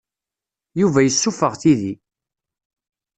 Yuba 0.79 0.99
yessuffeɣ 1.03 1.53
tidi. 1.61 1.93